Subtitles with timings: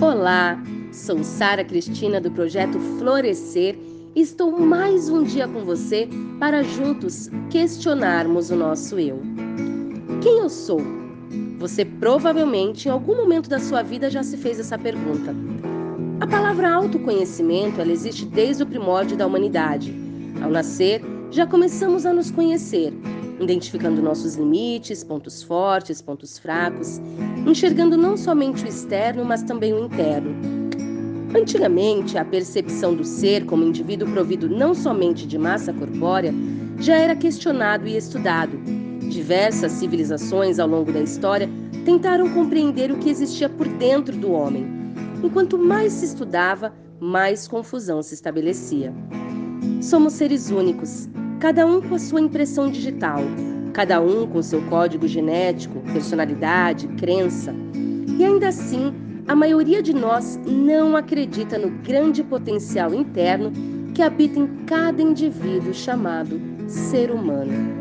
[0.00, 0.58] Olá,
[0.90, 3.78] sou Sara Cristina do projeto Florescer
[4.16, 6.08] e estou mais um dia com você
[6.38, 9.20] para juntos questionarmos o nosso eu.
[10.22, 10.80] Quem eu sou?
[11.58, 15.34] Você provavelmente em algum momento da sua vida já se fez essa pergunta.
[16.18, 19.94] A palavra autoconhecimento ela existe desde o primórdio da humanidade.
[20.42, 22.90] Ao nascer, já começamos a nos conhecer,
[23.40, 27.00] identificando nossos limites, pontos fortes, pontos fracos,
[27.46, 30.30] enxergando não somente o externo, mas também o interno.
[31.34, 36.34] Antigamente, a percepção do ser como indivíduo provido não somente de massa corpórea
[36.78, 38.58] já era questionado e estudado.
[39.08, 41.48] Diversas civilizações ao longo da história
[41.84, 44.66] tentaram compreender o que existia por dentro do homem.
[45.22, 48.92] Enquanto mais se estudava, mais confusão se estabelecia.
[49.80, 51.08] Somos seres únicos,
[51.40, 53.20] cada um com a sua impressão digital,
[53.72, 57.54] cada um com seu código genético, personalidade, crença.
[58.18, 58.92] E ainda assim,
[59.26, 63.50] a maioria de nós não acredita no grande potencial interno
[63.94, 67.80] que habita em cada indivíduo chamado ser humano.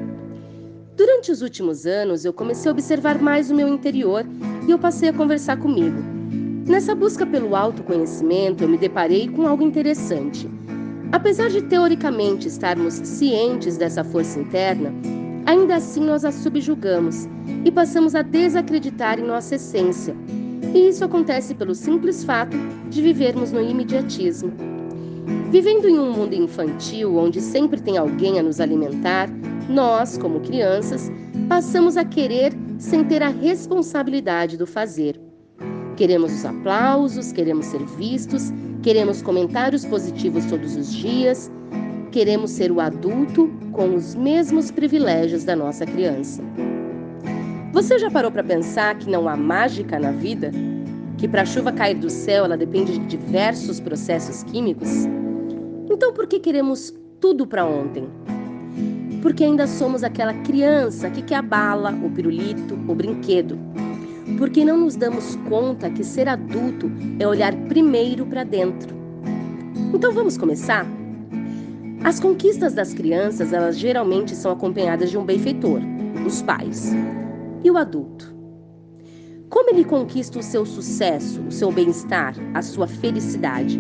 [0.96, 4.26] Durante os últimos anos, eu comecei a observar mais o meu interior
[4.66, 5.98] e eu passei a conversar comigo.
[6.66, 10.50] Nessa busca pelo autoconhecimento, eu me deparei com algo interessante.
[11.12, 14.94] Apesar de teoricamente estarmos cientes dessa força interna,
[15.46, 17.28] ainda assim nós a subjugamos
[17.66, 20.16] e passamos a desacreditar em nossa essência.
[20.74, 22.56] E isso acontece pelo simples fato
[22.90, 24.54] de vivermos no imediatismo.
[25.50, 29.28] Vivendo em um mundo infantil onde sempre tem alguém a nos alimentar,
[29.68, 31.12] nós, como crianças,
[31.48, 35.20] passamos a querer sem ter a responsabilidade do fazer.
[35.96, 41.52] Queremos os aplausos, queremos ser vistos, queremos comentários positivos todos os dias,
[42.12, 46.42] queremos ser o adulto com os mesmos privilégios da nossa criança.
[47.74, 50.52] Você já parou para pensar que não há mágica na vida?
[51.18, 54.90] Que para a chuva cair do céu ela depende de diversos processos químicos?
[55.90, 58.08] Então por que queremos tudo para ontem?
[59.22, 63.60] Porque ainda somos aquela criança que quer a bala, o pirulito, o brinquedo
[64.40, 66.90] porque não nos damos conta que ser adulto
[67.20, 68.96] é olhar primeiro para dentro.
[69.94, 70.88] Então vamos começar?
[72.06, 75.82] As conquistas das crianças, elas geralmente são acompanhadas de um benfeitor,
[76.26, 76.94] os pais.
[77.66, 78.34] E o adulto?
[79.50, 83.78] Como ele conquista o seu sucesso, o seu bem-estar, a sua felicidade?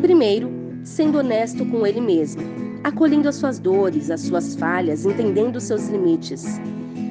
[0.00, 0.48] Primeiro,
[0.84, 2.42] sendo honesto com ele mesmo,
[2.84, 6.60] acolhendo as suas dores, as suas falhas, entendendo os seus limites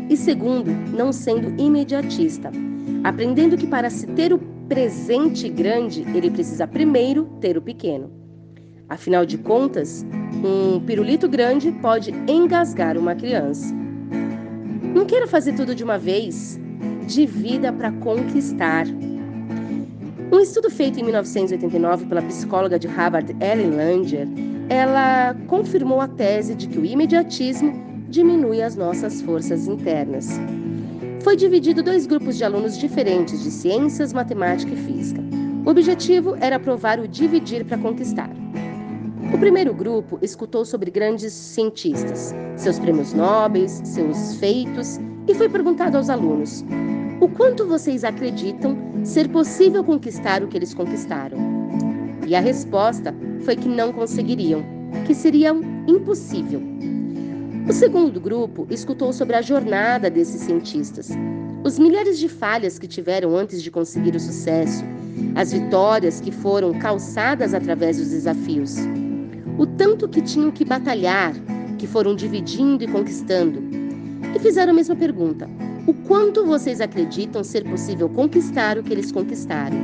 [0.10, 2.52] e segundo, não sendo imediatista,
[3.04, 8.12] aprendendo que para se ter o presente grande, ele precisa primeiro ter o pequeno.
[8.88, 10.06] Afinal de contas,
[10.44, 13.74] um pirulito grande pode engasgar uma criança.
[14.94, 16.60] Não queira fazer tudo de uma vez.
[17.08, 18.86] Divida para conquistar.
[20.32, 24.28] Um estudo feito em 1989 pela psicóloga de Harvard Ellen Langer,
[24.70, 30.30] ela confirmou a tese de que o imediatismo diminui as nossas forças internas.
[31.24, 35.22] Foi dividido dois grupos de alunos diferentes de ciências, matemática e física.
[35.66, 38.30] O objetivo era provar o dividir para conquistar.
[39.34, 45.98] O primeiro grupo escutou sobre grandes cientistas, seus prêmios nobres, seus feitos e foi perguntado
[45.98, 46.64] aos alunos:
[47.20, 51.38] o quanto vocês acreditam ser possível conquistar o que eles conquistaram?
[52.28, 54.64] E a resposta foi que não conseguiriam,
[55.06, 55.52] que seria
[55.88, 56.62] impossível.
[57.68, 61.10] O segundo grupo escutou sobre a jornada desses cientistas,
[61.64, 64.84] os milhares de falhas que tiveram antes de conseguir o sucesso,
[65.34, 68.76] as vitórias que foram calçadas através dos desafios,
[69.58, 71.34] o tanto que tinham que batalhar,
[71.80, 73.64] que foram dividindo e conquistando.
[74.36, 75.50] E fizeram a mesma pergunta:
[75.88, 79.78] o quanto vocês acreditam ser possível conquistar o que eles conquistaram?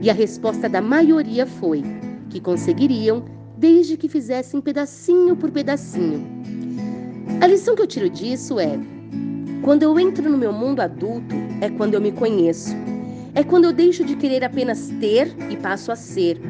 [0.00, 1.82] E a resposta da maioria foi
[2.30, 3.24] que conseguiriam
[3.58, 6.61] desde que fizessem pedacinho por pedacinho
[7.40, 8.78] a lição que eu tiro disso é:
[9.62, 12.74] quando eu entro no meu mundo adulto, é quando eu me conheço.
[13.34, 16.40] É quando eu deixo de querer apenas ter e passo a ser.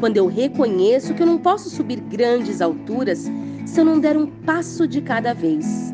[0.00, 3.30] Quando eu reconheço que eu não posso subir grandes alturas
[3.64, 5.92] se eu não der um passo de cada vez.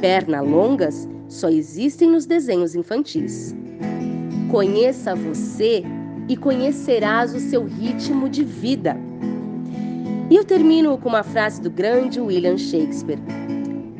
[0.00, 3.54] Pernas longas só existem nos desenhos infantis.
[4.50, 5.82] Conheça você
[6.28, 8.96] e conhecerás o seu ritmo de vida.
[10.28, 13.20] E eu termino com uma frase do grande William Shakespeare.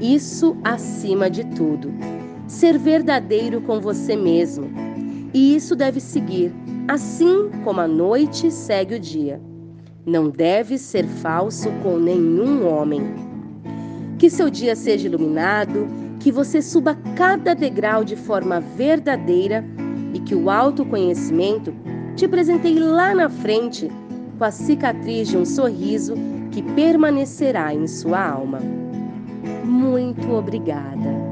[0.00, 1.94] Isso acima de tudo.
[2.48, 4.68] Ser verdadeiro com você mesmo.
[5.32, 6.52] E isso deve seguir,
[6.88, 9.40] assim como a noite segue o dia.
[10.04, 13.02] Não deve ser falso com nenhum homem.
[14.18, 15.86] Que seu dia seja iluminado,
[16.18, 19.64] que você suba cada degrau de forma verdadeira
[20.12, 21.72] e que o autoconhecimento
[22.16, 23.88] te presenteie lá na frente
[24.36, 26.14] com a cicatriz de um sorriso
[26.52, 28.60] que permanecerá em sua alma.
[29.64, 31.25] Muito obrigada.